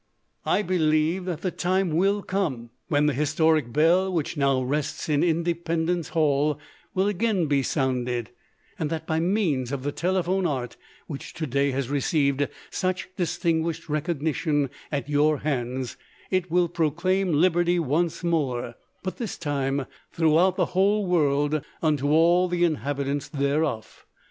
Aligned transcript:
I 0.47 0.63
believe 0.63 1.25
that 1.25 1.41
the 1.41 1.51
time 1.51 1.91
will 1.91 2.23
come 2.23 2.71
when 2.87 3.05
the 3.05 3.13
historic 3.13 3.71
bell 3.71 4.11
which 4.11 4.35
now 4.35 4.63
rests 4.63 5.07
in 5.07 5.23
Independence 5.23 6.07
Hall 6.09 6.57
will 6.95 7.07
again 7.07 7.45
be 7.45 7.61
sounded, 7.61 8.31
and 8.79 8.89
that 8.89 9.05
by 9.05 9.19
means 9.19 9.71
of 9.71 9.83
the 9.83 9.91
telephone 9.91 10.47
art, 10.47 10.75
which 11.05 11.35
to 11.35 11.45
day 11.45 11.69
has 11.69 11.91
received 11.91 12.47
such 12.71 13.09
distinguished 13.15 13.89
recognition 13.89 14.71
at 14.91 15.07
your 15.07 15.37
hands, 15.41 15.97
it 16.31 16.49
will 16.49 16.67
proclaim 16.67 17.33
liberty 17.33 17.77
once 17.77 18.23
more, 18.23 18.73
but 19.03 19.17
this 19.17 19.37
time 19.37 19.85
throughout 20.11 20.55
the 20.55 20.65
whole 20.73 21.05
world 21.05 21.61
unto 21.83 22.09
all 22.09 22.47
the 22.47 22.63
inhabitants 22.63 23.27
thereof. 23.29 24.07